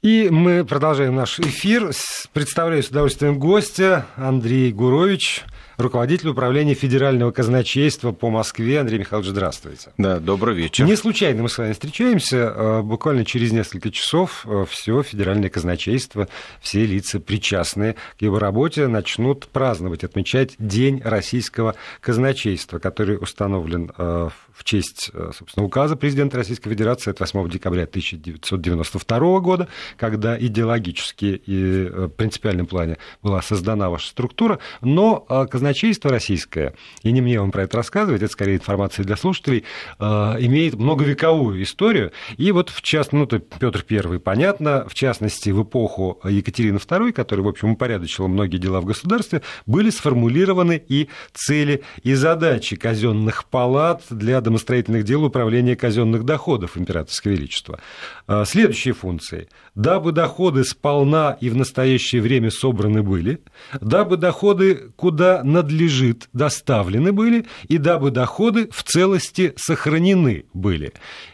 [0.00, 1.90] И мы продолжаем наш эфир.
[2.32, 5.42] Представляю с удовольствием гостя Андрей Гурович,
[5.78, 8.80] руководитель управления Федерального казначейства по Москве.
[8.80, 9.92] Андрей Михайлович, здравствуйте.
[9.96, 10.84] Да, добрый вечер.
[10.84, 12.36] Не случайно мы с вами встречаемся.
[12.36, 16.28] Э, буквально через несколько часов э, все Федеральное казначейство,
[16.60, 24.28] все лица, причастные к его работе, начнут праздновать, отмечать День российского казначейства, который установлен э,
[24.52, 32.08] в честь, собственно, указа президента Российской Федерации от 8 декабря 1992 года, когда идеологически и
[32.16, 37.64] принципиальном плане была создана ваша структура, но казначейство казначейство российское, и не мне вам про
[37.64, 39.64] это рассказывать, это скорее информация для слушателей,
[39.98, 42.12] э, имеет многовековую историю.
[42.38, 47.44] И вот в частности, ну, Петр I, понятно, в частности, в эпоху Екатерины II, которая,
[47.44, 54.04] в общем, упорядочила многие дела в государстве, были сформулированы и цели, и задачи казенных палат
[54.08, 57.78] для домостроительных дел управления казенных доходов императорского величества.
[58.26, 59.48] Э, следующие функции.
[59.74, 63.40] Дабы доходы сполна и в настоящее время собраны были,
[63.80, 70.92] дабы доходы куда надлежит доставлены были, и дабы доходы в целости сохранены были.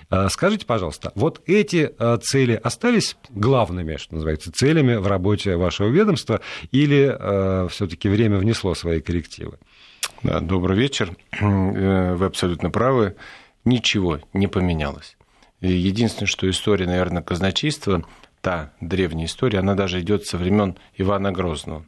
[0.08, 5.89] А, скажите, пожалуйста, вот эти а, цели остались главными, что называется, целями в работе вашего
[5.89, 6.41] ведомства,
[6.72, 9.58] или а, все-таки время внесло свои коррективы?
[10.22, 11.14] Да, добрый вечер.
[11.41, 13.17] Э, вы абсолютно правы.
[13.64, 15.17] Ничего не поменялось.
[15.61, 18.05] Единственное, что история, наверное, казначейства,
[18.41, 21.86] та древняя история, она даже идет со времен Ивана Грозного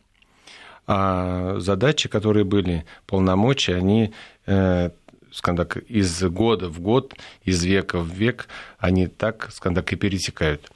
[0.87, 4.13] а задачи, которые были, полномочия, они
[4.47, 4.91] э,
[5.33, 8.49] скажем так, из года в год, из века в век,
[8.79, 10.71] они так, скажем так, и перетекают.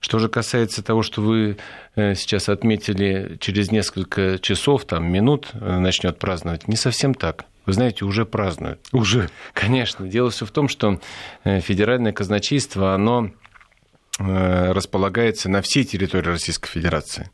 [0.00, 1.58] Что же касается того, что вы
[1.94, 7.44] э, сейчас отметили, через несколько часов, там, минут э, начнет праздновать, не совсем так.
[7.64, 8.80] Вы знаете, уже празднуют.
[8.90, 9.30] Уже?
[9.52, 10.08] Конечно.
[10.08, 11.00] Дело все в том, что
[11.44, 13.30] федеральное казначейство, оно
[14.18, 17.30] располагается на всей территории Российской Федерации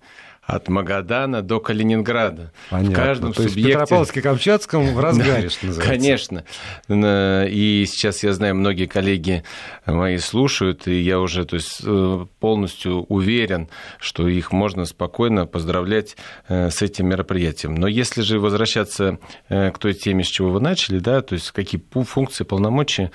[0.49, 2.53] от Магадана до Калининграда.
[2.71, 2.91] Понятно.
[2.91, 3.61] В каждом То субъекте...
[3.61, 5.93] есть в Петропавловске-Камчатском в разгаре, что называется.
[5.93, 6.45] Конечно.
[6.89, 9.45] И сейчас я знаю, многие коллеги
[9.85, 13.69] мои слушают, и я уже то есть, э, полностью уверен,
[14.01, 16.17] что их можно спокойно поздравлять
[16.49, 17.75] э, с этим мероприятием.
[17.75, 19.19] Но если же возвращаться
[19.51, 23.11] э, к той теме, с чего вы начали, да, то есть какие функции, полномочия,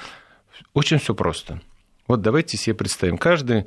[0.75, 1.61] очень все просто.
[2.07, 3.65] Вот давайте себе представим, каждый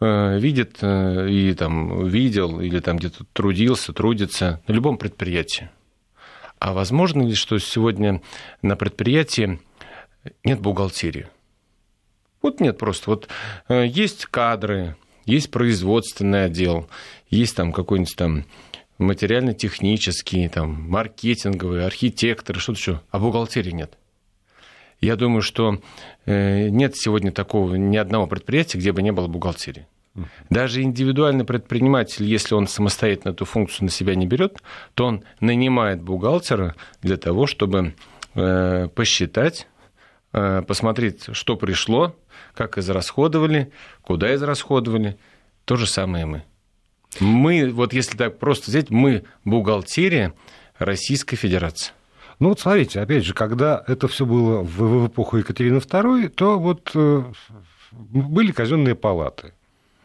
[0.00, 5.70] видит э, и там видел или там где-то трудился, трудится на любом предприятии.
[6.58, 8.22] А возможно ли, что сегодня
[8.62, 9.60] на предприятии
[10.44, 11.28] нет бухгалтерии?
[12.42, 13.10] Вот нет просто.
[13.10, 13.28] Вот
[13.68, 16.88] э, есть кадры, есть производственный отдел,
[17.28, 18.44] есть там какой-нибудь там
[18.98, 23.98] материально-технический, там, маркетинговый, архитектор, что-то еще, а бухгалтерии нет.
[25.00, 25.80] Я думаю, что
[26.24, 29.86] э, нет сегодня такого ни одного предприятия, где бы не было бухгалтерии.
[30.48, 34.62] Даже индивидуальный предприниматель, если он самостоятельно эту функцию на себя не берет,
[34.94, 37.94] то он нанимает бухгалтера для того, чтобы
[38.34, 39.68] э, посчитать,
[40.32, 42.16] э, посмотреть, что пришло,
[42.54, 43.70] как израсходовали,
[44.02, 45.18] куда израсходовали.
[45.66, 46.44] То же самое мы.
[47.20, 50.32] Мы, вот если так просто взять, мы бухгалтерия
[50.78, 51.92] Российской Федерации.
[52.38, 56.58] Ну вот смотрите, опять же, когда это все было в, в эпоху Екатерины II, то
[56.58, 57.22] вот э,
[57.92, 59.54] были казенные палаты.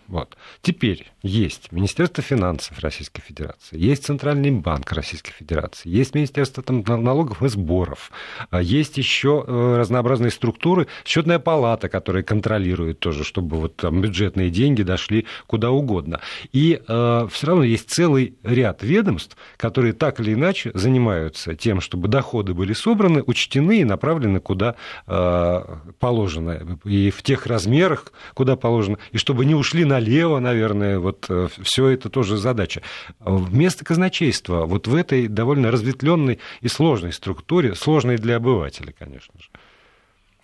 [0.08, 0.36] Вот.
[0.62, 7.42] Теперь есть Министерство финансов Российской Федерации, есть Центральный банк Российской Федерации, есть Министерство там, налогов
[7.44, 8.12] и сборов,
[8.50, 14.50] а есть еще э, разнообразные структуры, счетная палата, которая контролирует тоже, чтобы вот там бюджетные
[14.50, 16.20] деньги дошли куда угодно.
[16.52, 22.10] И э, все равно есть целый ряд ведомств, которые так или иначе занимаются тем, чтобы
[22.10, 24.76] доходы были собраны, учтены и направлены куда
[25.08, 31.00] э, положено, и в тех размерах, куда положено, и чтобы не ушли на налево, наверное,
[31.00, 32.82] вот э, все это тоже задача.
[33.20, 39.50] Вместо казначейства вот в этой довольно разветвленной и сложной структуре, сложной для обывателя, конечно же.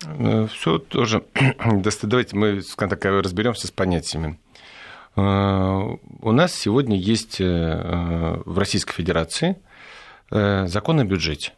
[0.06, 1.24] Э, все тоже.
[2.02, 4.38] Давайте мы, так, разберемся с понятиями.
[5.16, 9.56] Э, у нас сегодня есть в Российской Федерации
[10.30, 11.52] закон о бюджете.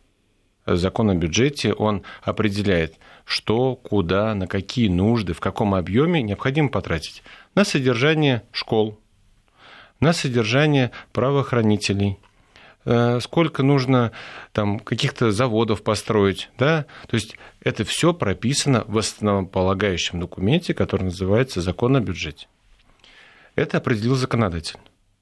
[0.76, 7.22] Закон о бюджете, он определяет, что, куда, на какие нужды, в каком объеме необходимо потратить
[7.54, 8.98] на содержание школ,
[10.00, 12.18] на содержание правоохранителей,
[12.84, 14.12] э, сколько нужно
[14.52, 21.60] там каких-то заводов построить, да, то есть это все прописано в основополагающем документе, который называется
[21.60, 22.48] закон о бюджете.
[23.54, 24.76] Это определил законодатель.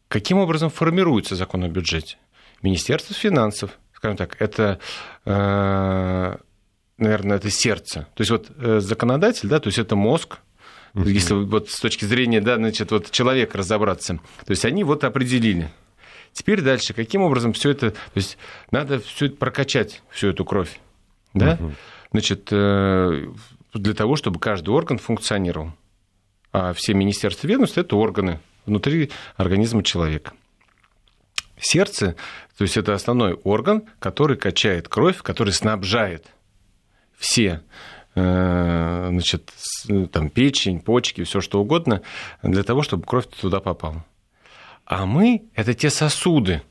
[0.09, 2.17] Каким образом формируется закон о бюджете?
[2.63, 4.79] Министерство финансов, скажем так, это,
[5.25, 6.37] э,
[6.99, 8.07] наверное, это сердце.
[8.15, 10.39] То есть вот э, законодатель, да, то есть это мозг,
[10.95, 11.07] Uh-huh.
[11.11, 14.21] Если вот с точки зрения, да, значит, вот человека разобраться.
[14.47, 15.71] То есть они вот определили.
[16.33, 18.39] Теперь дальше, каким образом все это, то есть
[18.71, 20.81] надо все это прокачать, всю эту кровь,
[21.35, 21.57] да?
[21.57, 21.73] Uh-huh.
[22.11, 23.29] Значит, э,
[23.75, 25.75] для того, чтобы каждый орган функционировал.
[26.53, 30.33] А все министерства ведомства– это органы внутри организма человека.
[31.61, 32.17] Сердце,
[32.57, 36.27] то есть это основной орган, который качает кровь, который снабжает
[37.17, 37.63] все
[38.15, 39.51] э, значит,
[40.13, 42.03] там, печень, почки, все что угодно,
[42.43, 44.05] для того, чтобы кровь туда попала.
[44.85, 46.63] А мы– это те сосуды,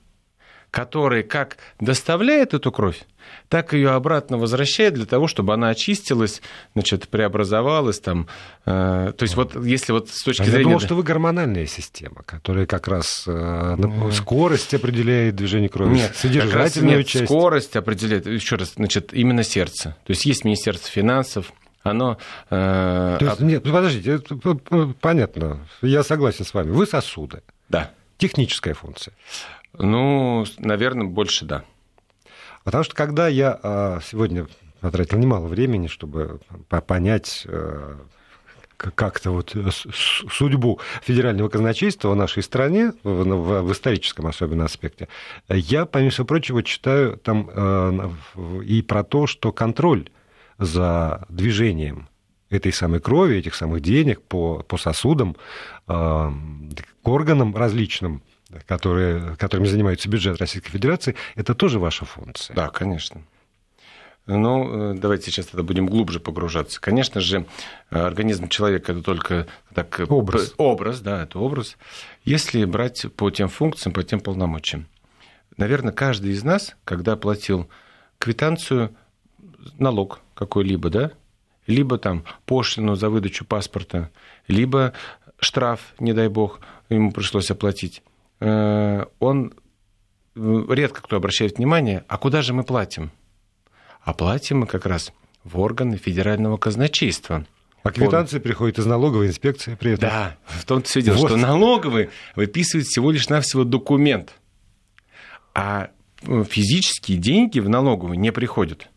[0.72, 3.06] которые как доставляют эту кровь,
[3.50, 6.42] так ее обратно возвращает для того, чтобы она очистилась,
[6.74, 8.28] значит, преобразовалась там.
[8.66, 10.60] Э, то есть вот если вот с точки а зрения...
[10.60, 13.76] Я думал, что вы гормональная система, которая как раз э,
[14.12, 17.26] скорость определяет движение крови, нет, содержательную нет, часть.
[17.26, 19.96] скорость определяет, еще раз, значит, именно сердце.
[20.06, 21.54] То есть есть Министерство финансов,
[21.84, 22.18] оно...
[22.50, 24.36] Э, То есть, нет, ну, подождите, это
[25.00, 26.72] понятно, я согласен с вами.
[26.72, 27.42] Вы сосуды.
[27.70, 27.92] Да.
[28.18, 29.14] Техническая функция.
[29.74, 31.64] Ну, наверное, больше да.
[32.64, 34.48] Потому что когда я а, сегодня
[34.82, 36.40] потратил немало времени, чтобы
[36.86, 37.96] понять э,
[38.78, 45.08] как-то вот судьбу федерального казначейства в нашей стране, в, историческом особенно аспекте,
[45.50, 48.10] я, помимо всего прочего, читаю там э,
[48.64, 50.10] и про то, что контроль
[50.60, 52.08] за движением
[52.50, 55.36] этой самой крови, этих самых денег по, по сосудам,
[55.88, 56.32] э,
[57.04, 58.22] к органам различным,
[58.66, 62.56] которые, которыми занимается бюджет Российской Федерации, это тоже ваша функция.
[62.56, 63.22] Да, конечно.
[64.26, 66.82] Ну, давайте сейчас тогда будем глубже погружаться.
[66.82, 67.46] Конечно же,
[67.90, 70.54] организм человека это только так образ.
[70.58, 71.78] образ, да, это образ.
[72.26, 74.88] Если брать по тем функциям, по тем полномочиям,
[75.56, 77.70] наверное, каждый из нас, когда платил
[78.18, 78.94] квитанцию,
[79.80, 81.12] налог какой-либо, да,
[81.66, 84.10] либо там пошлину за выдачу паспорта,
[84.50, 84.92] либо
[85.40, 86.60] штраф, не дай бог,
[86.90, 88.07] ему пришлось оплатить Э,
[88.40, 89.54] он
[90.36, 93.12] э, редко кто обращает внимание, а куда же мы платим?
[94.02, 95.12] А платим мы как раз
[95.44, 97.46] в органы федерального казначейства.
[97.84, 98.42] А квитанции Он...
[98.42, 100.10] приходят из налоговой инспекции при этом?
[100.10, 101.30] Да, в том-то все дело, вот.
[101.30, 104.34] что налоговые выписывают всего лишь навсего документ,
[105.54, 105.90] а
[106.24, 108.90] э, физические деньги в налоговую не приходят.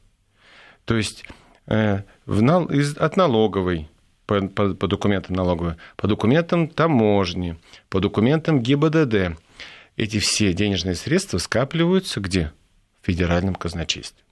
[0.84, 1.24] То есть
[1.66, 2.66] э, в нал...
[2.66, 2.96] из...
[2.96, 3.88] от налоговой
[4.30, 9.36] по, по, по документам налоговой, по документам таможни, по документам ГИБДД.
[9.96, 12.52] Эти все денежные средства скапливаются где?
[13.02, 14.22] В федеральном казначействе.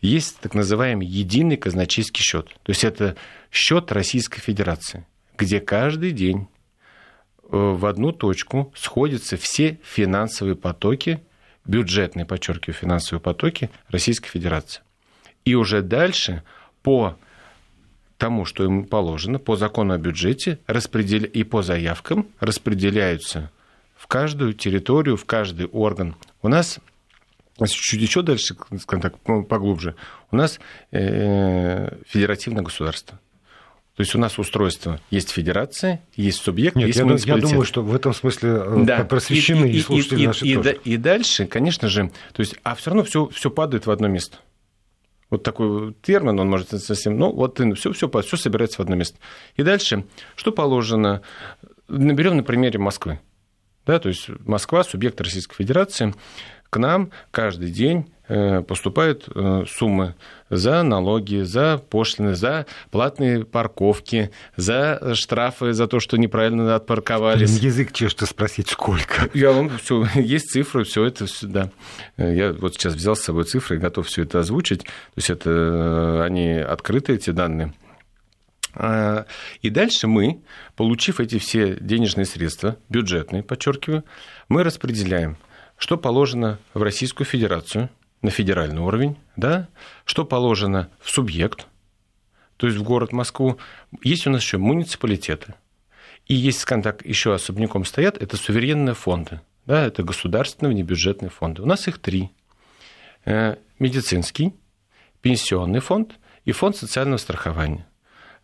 [0.00, 2.48] Есть так называемый единый казначейский счет.
[2.64, 3.14] То есть это
[3.52, 5.06] счет Российской Федерации,
[5.38, 6.48] где каждый день
[7.42, 11.22] э, в одну точку сходятся все финансовые потоки,
[11.64, 14.82] бюджетные, подчеркиваю, финансовые потоки Российской Федерации.
[15.44, 16.42] И уже дальше
[16.82, 17.16] по
[18.20, 21.24] тому, что ему положено по закону о бюджете распредел...
[21.24, 23.50] и по заявкам распределяются
[23.96, 26.14] в каждую территорию, в каждый орган.
[26.42, 26.78] У нас
[27.66, 29.18] чуть еще дальше, скажем так,
[29.48, 29.96] поглубже,
[30.30, 30.60] у нас
[30.92, 33.18] э, федеративное государство.
[33.96, 37.82] То есть у нас устройство есть федерация, есть субъект, Нет, есть я, я думаю, что
[37.82, 39.04] в этом смысле э, да.
[39.04, 40.78] просвещены и, и, и слушатели и, наши и, тоже.
[40.84, 44.08] И, и дальше, конечно же, то есть, а все равно все, все падает в одно
[44.08, 44.38] место
[45.30, 49.18] вот такой термин, он может совсем, ну, вот все, все, все собирается в одно место.
[49.54, 50.04] И дальше,
[50.34, 51.22] что положено,
[51.88, 53.20] наберем на примере Москвы.
[53.86, 56.14] Да, то есть Москва, субъект Российской Федерации,
[56.70, 60.14] к нам каждый день э, поступают э, суммы
[60.48, 67.58] за налоги, за пошлины, за платные парковки, за штрафы за то, что неправильно отпарковались.
[67.58, 69.28] Язык чешется спросить, сколько.
[69.34, 71.70] Я вам все, есть цифры, все это сюда.
[72.16, 74.84] Я вот сейчас взял с собой цифры и готов все это озвучить.
[74.84, 77.74] То есть это э, они открыты, эти данные.
[78.74, 79.26] А,
[79.62, 80.40] и дальше мы,
[80.76, 84.04] получив эти все денежные средства, бюджетные, подчеркиваю,
[84.48, 85.36] мы распределяем–
[85.80, 87.88] что положено в Российскую Федерацию
[88.20, 89.66] на федеральный уровень, да,
[90.04, 91.66] что положено в субъект,
[92.58, 93.58] то есть в город Москву.
[94.04, 95.54] Есть у нас еще муниципалитеты.
[96.26, 99.40] И есть, скажем так, еще особняком стоят, это суверенные фонды.
[99.64, 101.62] Да, это государственные внебюджетные фонды.
[101.62, 102.30] У нас их три.
[103.24, 104.52] Э, медицинский,
[105.22, 106.12] пенсионный фонд
[106.44, 107.86] и фонд социального страхования.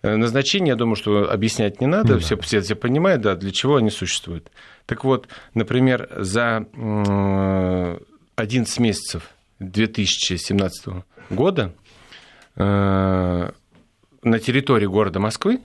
[0.03, 2.43] Э, назначение, я думаю, что объяснять не надо, ну, все, да.
[2.43, 4.51] все, все понимают, да, для чего они существуют.
[4.87, 6.67] Так вот, например, за
[8.37, 11.75] 11 месяцев 2017 года
[12.57, 13.51] э,
[14.23, 15.61] на территории города Москвы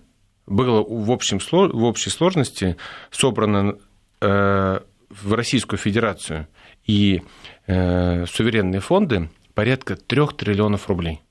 [0.47, 2.77] было в, общем, в общей сложности
[3.11, 3.77] собрано
[4.21, 6.47] э, в Российскую Федерацию
[6.85, 7.21] и
[7.67, 11.21] суверенные фонды порядка трех триллионов рублей.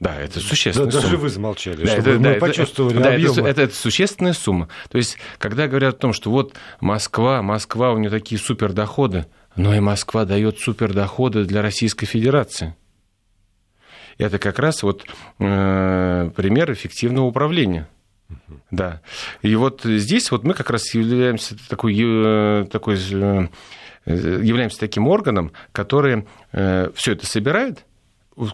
[0.00, 1.02] Да, это существенная да, сумма.
[1.04, 3.32] Даже вы замолчали, да, чтобы это, мы да, почувствовали это, объем.
[3.32, 4.68] Это, это, это существенная сумма.
[4.90, 9.74] То есть, когда говорят о том, что вот Москва, Москва, у нее такие супердоходы, но
[9.74, 12.74] и Москва дает супердоходы для Российской Федерации.
[14.18, 15.04] Это как раз вот
[15.38, 17.88] э, пример эффективного управления.
[18.70, 19.00] Да.
[19.42, 23.48] И вот здесь вот мы как раз являемся такой, э, такой э,
[24.06, 27.84] являемся таким органом, который э, все это собирает,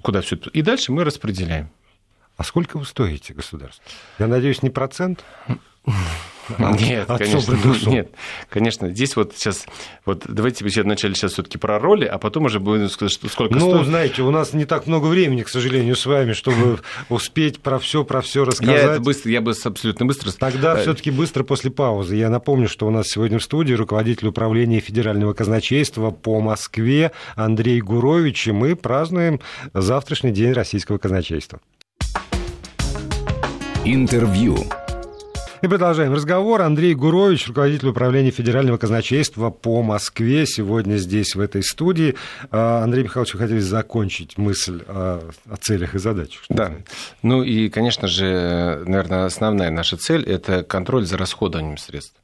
[0.02, 1.70] куда все и дальше мы распределяем.
[2.36, 3.84] А сколько вы стоите государству?
[4.18, 5.24] Я надеюсь, не процент?
[6.58, 7.56] Нет, конечно,
[7.86, 8.10] нет,
[8.48, 8.90] конечно.
[8.90, 9.66] Здесь вот сейчас,
[10.04, 13.54] вот давайте мы вначале сейчас все-таки про роли, а потом уже будем сказать, что сколько
[13.54, 13.86] Ну, стоит.
[13.86, 18.04] знаете, у нас не так много времени, к сожалению, с вами, чтобы успеть про все,
[18.04, 18.82] про все рассказать.
[18.82, 20.32] Я это быстро, я бы абсолютно быстро.
[20.32, 22.16] Тогда э, все-таки быстро после паузы.
[22.16, 27.80] Я напомню, что у нас сегодня в студии руководитель управления федерального казначейства по Москве Андрей
[27.80, 29.40] Гурович, и мы празднуем
[29.74, 31.60] завтрашний день российского казначейства.
[33.84, 34.58] Интервью.
[35.62, 36.62] И продолжаем разговор.
[36.62, 42.14] Андрей Гурович, руководитель управления Федерального казначейства по Москве, сегодня здесь, в этой студии.
[42.50, 46.44] А, Андрей Михайлович, вы хотели закончить мысль о, о целях и задачах.
[46.48, 46.68] Да.
[46.68, 46.84] Знаете?
[47.22, 52.16] Ну и, конечно же, наверное, основная наша цель– это контроль за расходованием средств.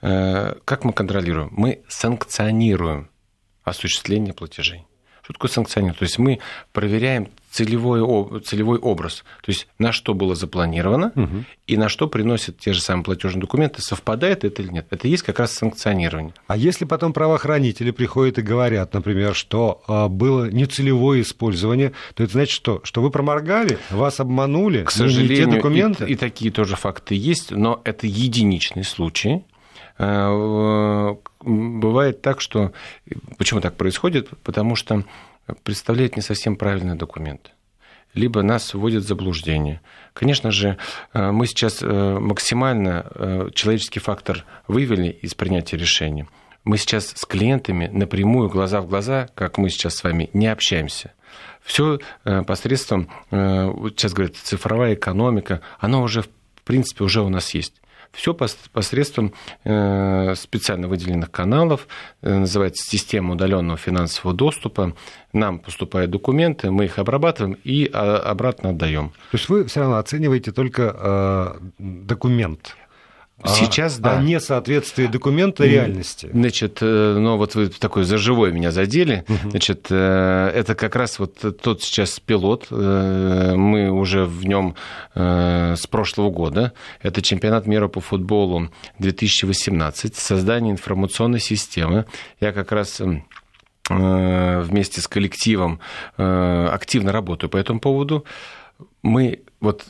[0.00, 1.48] Э, как мы контролируем?
[1.50, 3.10] Мы санкционируем
[3.64, 4.87] осуществление платежей.
[5.28, 5.98] Что такое санкционирование?
[5.98, 6.38] То есть мы
[6.72, 11.44] проверяем целевой, целевой образ, то есть на что было запланировано угу.
[11.66, 14.86] и на что приносят те же самые платежные документы, совпадает это или нет.
[14.88, 16.32] Это есть как раз санкционирование.
[16.46, 22.32] А если потом правоохранители приходят и говорят, например, что а, было нецелевое использование, то это
[22.32, 22.80] значит что?
[22.84, 26.04] Что вы проморгали, вас обманули, к сожалению, не те документы?
[26.06, 29.44] И, и такие тоже факты есть, но это единичный случай.
[29.98, 32.72] Э, бывает так, что...
[33.36, 34.30] Почему так происходит?
[34.42, 35.04] Потому что
[35.62, 37.52] представляют не совсем правильный документ
[38.14, 39.80] либо нас вводят в заблуждение.
[40.12, 40.78] Конечно же,
[41.12, 46.26] э, мы сейчас э, максимально человеческий фактор вывели из принятия решения.
[46.64, 51.12] Мы сейчас с клиентами напрямую, глаза в глаза, как мы сейчас с вами, не общаемся.
[51.62, 52.00] Все
[52.46, 57.74] посредством, сейчас говорят, цифровая экономика, она уже, в принципе, уже у нас есть.
[58.12, 59.32] Все посредством
[59.64, 61.86] э, специально выделенных каналов,
[62.22, 64.94] э, называется система удаленного финансового доступа.
[65.32, 69.10] Нам поступают документы, мы их обрабатываем и а, обратно отдаем.
[69.30, 72.76] То есть вы все равно оцениваете только э, документ?
[73.40, 74.18] А, Сейчас, а, да.
[74.18, 76.28] А несоответствие документа реальности.
[76.32, 79.24] Значит, э, ну вот вы такой за живой меня задели.
[79.28, 79.50] Угу.
[79.50, 82.66] Значит, э, это как раз вот тот сейчас пилот.
[82.70, 84.74] Э, мы уже в нем
[85.14, 86.72] с прошлого года.
[87.00, 90.14] Это чемпионат мира по футболу 2018.
[90.16, 92.06] Создание информационной системы.
[92.40, 93.00] Я как раз
[93.88, 95.80] вместе с коллективом
[96.16, 98.26] активно работаю по этому поводу
[99.02, 99.86] мы вот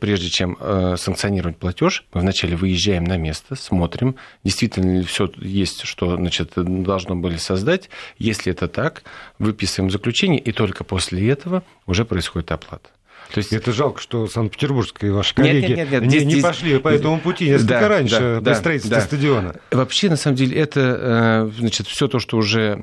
[0.00, 5.82] прежде чем э, санкционировать платеж, мы вначале выезжаем на место, смотрим, действительно ли все есть,
[5.82, 7.88] что значит, должно были создать.
[8.18, 9.04] Если это так,
[9.38, 12.90] выписываем заключение, и только после этого уже происходит оплата.
[13.32, 13.52] То есть...
[13.52, 17.18] Это жалко, что Санкт-Петербургские ваши коллеги нет, нет, нет, не, здесь, не пошли по этому
[17.20, 19.00] пути несколько да, раньше да, при да, да.
[19.00, 19.54] стадиона.
[19.70, 22.78] Вообще, на самом деле, это э, значит, все то, что уже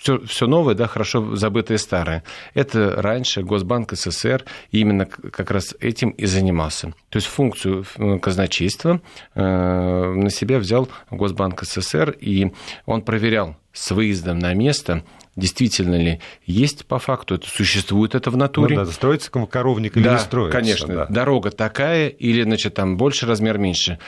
[0.00, 2.22] все, э, все новое, да, хорошо забытое старое.
[2.54, 6.92] Это раньше Госбанк СССР именно как раз этим и занимался.
[7.08, 9.00] То есть функцию э, казначейства
[9.34, 12.52] на себя взял Госбанк СССР, и
[12.84, 15.02] он проверял с выездом на место
[15.36, 18.76] действительно ли есть по факту, это существует это в натуре.
[18.76, 20.58] Ну, да, строится коровник или да, не строится.
[20.58, 20.94] конечно.
[20.94, 21.06] Да.
[21.06, 23.98] Дорога такая или, значит, там больше размер, меньше.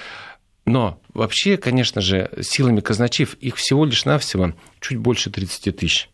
[0.65, 6.11] Но вообще, конечно же, силами казначеев их всего лишь навсего чуть больше 30 тысяч.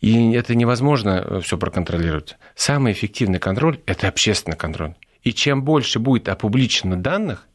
[0.00, 2.36] И это невозможно э, все проконтролировать.
[2.54, 4.94] Самый эффективный контроль– это общественный контроль.
[5.22, 7.48] И чем больше будет опубличено данных,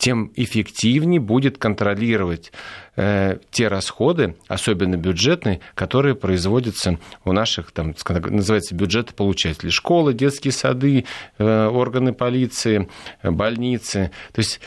[0.00, 2.52] тем эффективнее будет контролировать
[2.96, 9.70] э, те расходы, особенно бюджетные, которые производятся у наших, там, называется, бюджетополучателей.
[9.70, 11.04] Школы, детские сады,
[11.36, 12.88] э, органы полиции,
[13.22, 14.10] больницы.
[14.32, 14.60] То есть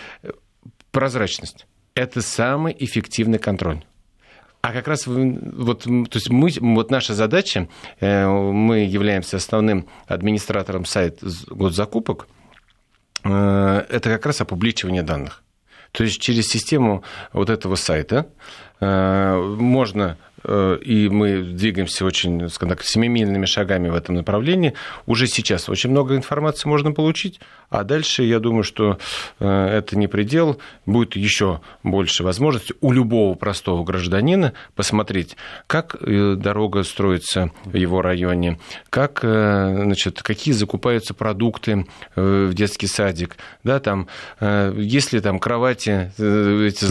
[0.92, 3.84] прозрачность– это самый эффективный контроль.
[4.62, 10.86] А как раз вот, то есть мы, вот наша задача, э, мы являемся основным администратором
[10.86, 12.43] сайта госзакупок– Э,
[13.24, 15.44] это как раз опубличивание данных.
[15.94, 18.27] То есть через систему вот этого сайта
[18.80, 24.74] э, можно э, и мы двигаемся очень, скажем так, семимильными шагами в этом направлении.
[25.06, 28.98] Уже сейчас очень много информации можно получить, а дальше, я думаю, что
[29.40, 35.36] э, это не предел, будет еще больше возможностей у любого простого гражданина посмотреть,
[35.68, 38.60] как дорога строится в его районе,
[38.90, 41.86] как, значит, какие закупаются продукты
[42.16, 44.08] в детский садик, да, там,
[44.40, 46.12] если там кровати...
[46.18, 46.86] Эти,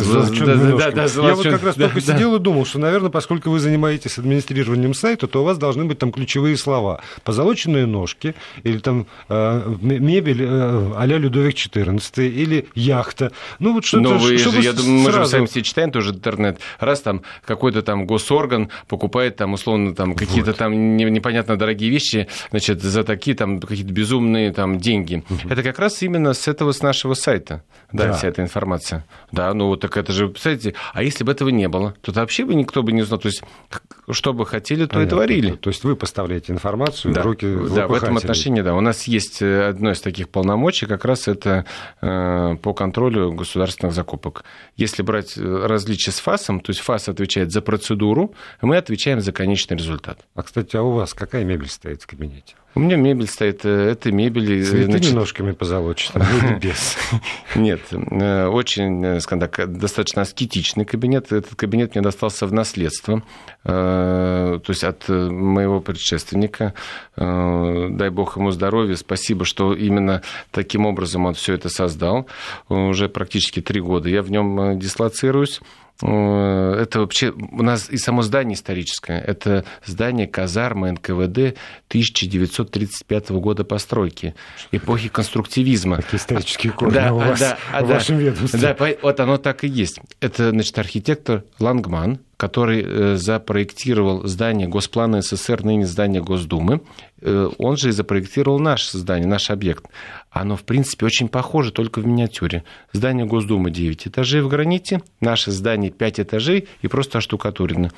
[0.45, 3.59] да, да, да, Я вот как раз только сидел и думал, что, наверное, поскольку вы
[3.59, 7.01] занимаетесь администрированием сайта, то у вас должны быть там ключевые слова.
[7.25, 13.33] Позолоченные ножки, или там э, мебель э, а-ля Людовик XIV, или яхта.
[13.59, 14.03] Ну, вот что-то...
[14.03, 16.59] Но вы же, я думаю, мы же сами все читаем тоже интернет.
[16.79, 20.59] Раз там какой-то там госорган покупает там, условно, там какие-то вот.
[20.59, 25.25] там непонятно дорогие вещи, значит, за такие там какие-то безумные там деньги.
[25.29, 25.49] Угу.
[25.51, 28.13] Это как раз именно с этого, с нашего сайта, да, да.
[28.15, 29.05] вся эта информация.
[29.31, 32.45] Да, ну вот так это же, представляете, а если бы этого не было, то вообще
[32.45, 33.19] бы никто бы не знал.
[33.19, 33.43] То есть,
[34.11, 35.07] что бы хотели, то Понятно.
[35.07, 35.51] и творили.
[35.53, 37.23] То есть, вы поставляете информацию да.
[37.23, 38.75] в руки Да, в этом отношении, да.
[38.75, 41.65] У нас есть э, одно из таких полномочий, как раз это
[42.01, 44.45] э, по контролю государственных закупок.
[44.77, 49.21] Если брать э, различия с ФАСом, то есть ФАС отвечает за процедуру, а мы отвечаем
[49.21, 50.19] за конечный результат.
[50.35, 52.55] А, кстати, а у вас какая мебель стоит в кабинете?
[52.75, 54.65] У меня мебель стоит, это мебель...
[54.65, 55.13] С значит...
[55.13, 56.97] ножками позолоченными или без?
[57.55, 61.33] Нет, очень, скажем так, достаточно аскетичный кабинет.
[61.33, 63.23] Этот кабинет мне достался в наследство,
[64.03, 66.75] то есть от моего предшественника.
[67.17, 72.27] Дай бог ему здоровья, спасибо, что именно таким образом он все это создал.
[72.69, 75.61] Уже практически три года я в нем дислоцируюсь.
[76.01, 79.21] Э, это вообще у нас и само здание историческое.
[79.21, 81.57] Это здание казармы НКВД
[81.89, 84.35] 1935 года постройки,
[84.71, 85.97] эпохи конструктивизма.
[85.97, 88.61] Такие исторические корни да, у вас да, в да, вашем ведомстве.
[88.61, 90.01] Да, вот оно так и есть.
[90.21, 96.81] Это, значит, архитектор Лангман, который э, запроектировал здание Госплана СССР, ныне здание Госдумы.
[97.23, 99.85] Э, он же и запроектировал наше здание, наш объект.
[100.31, 102.65] Оно, в принципе, очень похоже, только в миниатюре.
[102.93, 107.91] Здание Госдумы 9 этажей в граните, наше здание 5 этажей и просто оштукатурено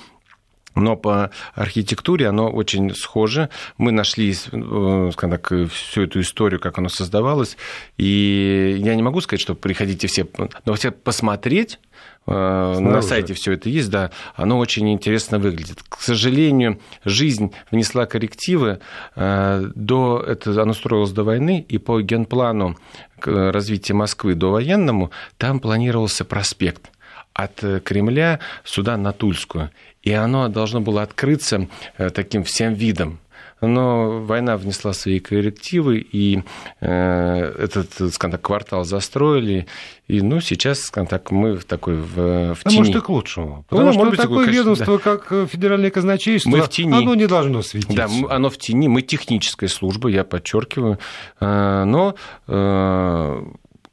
[0.77, 3.49] но по архитектуре оно очень схоже.
[3.79, 7.57] Мы нашли, э, скажем так, всю эту историю, как оно создавалось,
[7.97, 10.27] и я не могу сказать, что приходите все,
[10.65, 11.79] но все посмотреть,
[12.25, 12.81] Снаружи.
[12.81, 15.83] На сайте все это есть, да, оно очень интересно выглядит.
[15.83, 18.81] К сожалению, жизнь внесла коррективы.
[19.15, 22.77] Э, до, это, оно строилось до войны, и по генплану
[23.25, 26.91] развития Москвы до военному там планировался проспект
[27.33, 29.71] от Кремля сюда на Тульскую
[30.05, 33.19] и оно должно было открыться э, таким всем видом.
[33.61, 36.43] Но война внесла свои коррективы, и
[36.81, 39.67] э, этот, скажем так, квартал застроили.
[40.07, 42.79] И, ну, сейчас, скажем так, мы в такой в, в а тени.
[42.79, 43.65] может, и к лучшему.
[43.69, 45.03] Потому ну, что быть, такое конечно, ведомство, да.
[45.03, 46.93] как э, Федеральное казначейство, мы в тени.
[46.93, 47.95] оно не должно светиться.
[47.97, 48.89] Да, оно в тени.
[48.89, 50.99] Мы техническая служба, я подчеркиваю.
[51.41, 52.15] Но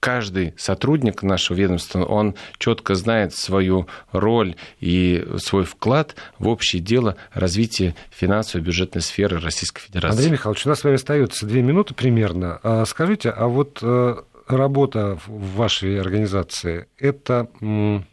[0.02, 7.16] каждый сотрудник нашего ведомства, он четко знает свою роль и свой вклад в общее дело
[7.34, 10.18] развития финансовой и бюджетной сферы Российской Федерации.
[10.18, 12.60] Андрей Михайлович, у нас с вами остается две минуты примерно.
[12.64, 14.16] А скажите, а вот э,
[14.48, 18.04] работа в вашей организации– это ну,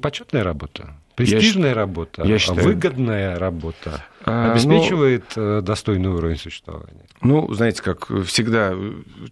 [0.00, 0.94] почетная работа?
[1.16, 7.04] Престижная я, работа, я считаю, выгодная работа а, обеспечивает ну, достойный уровень существования.
[7.22, 8.74] Ну, знаете, как всегда,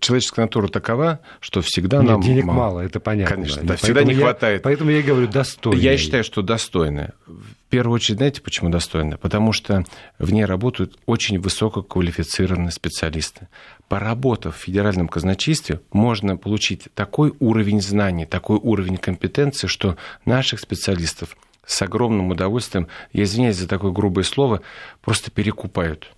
[0.00, 2.58] человеческая натура такова, что всегда Нет, нам денег мало.
[2.58, 3.36] мало, это понятно.
[3.36, 4.62] Конечно, да, всегда не хватает.
[4.62, 5.82] поэтому я говорю достойная.
[5.82, 7.14] Я считаю, что достойная.
[7.26, 9.18] В первую очередь, знаете, почему достойная?
[9.18, 9.84] Потому что
[10.18, 13.48] в ней работают очень высококвалифицированные специалисты.
[13.88, 21.36] Поработав в федеральном казначействе, можно получить такой уровень знаний, такой уровень компетенции, что наших специалистов–
[21.68, 24.62] с огромным удовольствием, я извиняюсь за такое грубое слово,
[25.02, 26.10] просто перекупают.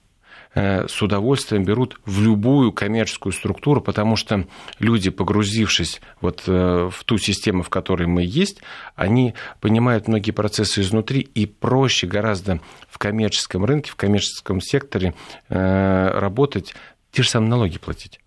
[0.54, 4.46] Э, с удовольствием берут в любую коммерческую структуру, потому что
[4.78, 8.62] люди, погрузившись вот э, в ту систему, в которой мы есть,
[8.94, 15.14] они понимают многие процессы изнутри, и проще гораздо в коммерческом рынке, в коммерческом секторе
[15.48, 16.74] э, работать,
[17.10, 18.20] те же самые налоги платить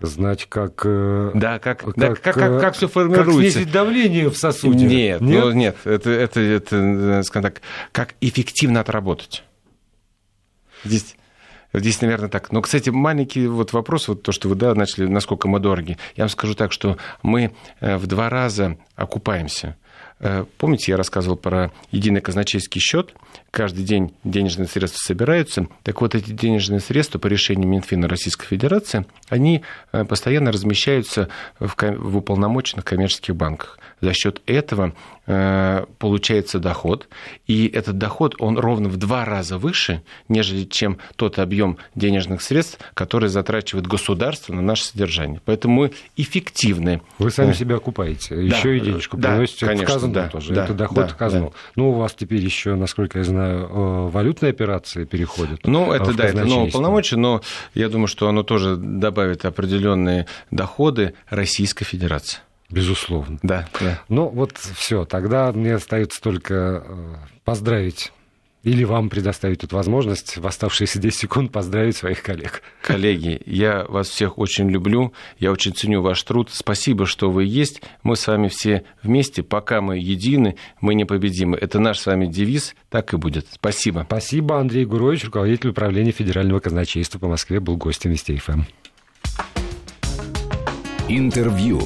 [0.00, 0.82] знать, как...
[0.84, 3.32] Э, да, как, как, да, как, как, как все формируется.
[3.32, 4.86] Как снизить давление в сосуде.
[4.86, 9.44] Нет, нет, ну, нет это, это, это, скажем так, как эффективно отработать.
[10.84, 11.16] Здесь...
[11.72, 12.52] Здесь, наверное, так.
[12.52, 15.98] Но, кстати, маленький вот вопрос, вот то, что вы да, начали, насколько мы дороги.
[16.14, 19.76] Я вам скажу так, что мы э, в два раза окупаемся.
[20.18, 23.14] Э, помните, я рассказывал про единый казначейский счет?
[23.50, 25.66] Каждый день денежные средства собираются.
[25.82, 31.74] Так вот, эти денежные средства по решению Минфина Российской Федерации, они э, постоянно размещаются в,
[31.78, 33.78] в уполномоченных коммерческих банках.
[34.06, 34.92] За счет этого
[35.28, 37.08] Э, получается доход,
[37.48, 42.78] и этот доход, он ровно в два раза выше, нежели чем тот объем денежных средств,
[42.94, 45.40] который затрачивает государство на наше содержание.
[45.44, 47.02] Поэтому мы эффективны.
[47.18, 50.54] Вы сами себя окупаете, да, еще и денежку да, приносите конечно, в казну да, тоже.
[50.54, 51.46] Да, Это доход да, в казну.
[51.46, 51.56] Да.
[51.74, 55.66] Ну, у вас теперь еще, насколько я знаю, э, валютные операции переходят.
[55.66, 57.40] Ну, это да, это новое полномочия, но
[57.74, 62.38] я думаю, что оно тоже добавит определенные доходы Российской Федерации.
[62.70, 63.38] Безусловно.
[63.42, 64.00] Да, да.
[64.08, 68.12] Ну вот все, тогда мне остается только э, поздравить
[68.66, 72.62] или вам предоставить тут возможность в оставшиеся 10 секунд поздравить своих коллег.
[72.82, 76.50] Коллеги, я вас всех очень люблю, я очень ценю ваш труд.
[76.52, 77.80] Спасибо, что вы есть.
[78.02, 81.56] Мы с вами все вместе, пока мы едины, мы непобедимы.
[81.56, 83.46] Это наш с вами девиз, так и будет.
[83.52, 84.04] Спасибо.
[84.04, 88.62] Спасибо, Андрей Гурович, руководитель управления Федерального казначейства по Москве, был гостем Вести ФМ.
[91.08, 91.82] Интервью.